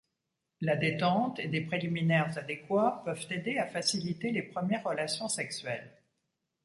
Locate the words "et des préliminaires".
1.37-2.35